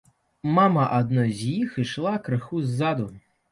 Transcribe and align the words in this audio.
Мама 0.55 0.85
адной 0.99 1.29
з 1.43 1.53
іх 1.59 1.77
ішла 1.85 2.17
крыху 2.27 2.65
ззаду. 2.73 3.11